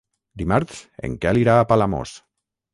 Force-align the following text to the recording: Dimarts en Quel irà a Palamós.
Dimarts 0.41 0.79
en 1.09 1.19
Quel 1.27 1.43
irà 1.43 1.61
a 1.61 1.71
Palamós. 1.75 2.19